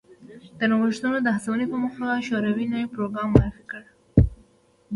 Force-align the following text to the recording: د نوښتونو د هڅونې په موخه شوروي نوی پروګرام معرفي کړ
د 0.57 0.61
نوښتونو 0.69 1.17
د 1.23 1.27
هڅونې 1.35 1.65
په 1.71 1.77
موخه 1.83 2.23
شوروي 2.27 2.65
نوی 2.73 2.85
پروګرام 2.93 3.27
معرفي 3.33 3.63
کړ 3.71 3.81